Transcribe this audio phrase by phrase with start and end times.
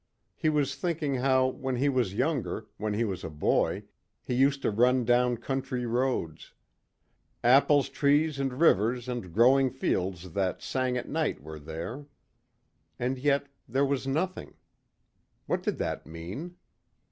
[0.35, 3.83] He was thinking how when he was younger, when he was a boy,
[4.23, 6.53] he used to run down country roads.
[7.43, 12.07] Apples trees and rivers and growing fields that sang at night were there.
[12.97, 14.55] And yet, there was nothing.
[15.45, 16.55] What did that mean?